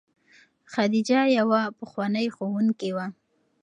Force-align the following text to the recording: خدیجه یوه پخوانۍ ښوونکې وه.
خدیجه 0.73 1.21
یوه 1.37 1.61
پخوانۍ 1.77 2.27
ښوونکې 2.35 2.89
وه. 2.95 3.07